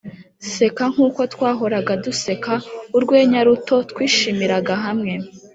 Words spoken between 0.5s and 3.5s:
seka nkuko twahoraga duseka urwenya